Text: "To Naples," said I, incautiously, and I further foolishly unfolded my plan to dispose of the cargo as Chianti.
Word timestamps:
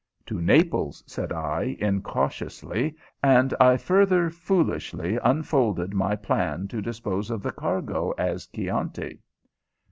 "To 0.25 0.41
Naples," 0.41 1.03
said 1.05 1.31
I, 1.31 1.77
incautiously, 1.79 2.95
and 3.21 3.53
I 3.59 3.77
further 3.77 4.31
foolishly 4.31 5.17
unfolded 5.23 5.93
my 5.93 6.15
plan 6.15 6.67
to 6.69 6.81
dispose 6.81 7.29
of 7.29 7.43
the 7.43 7.51
cargo 7.51 8.09
as 8.17 8.47
Chianti. 8.47 9.19